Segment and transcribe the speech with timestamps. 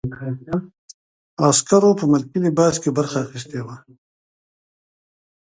[1.47, 3.75] عسکرو په ملکي لباس کې برخه اخیستې وه.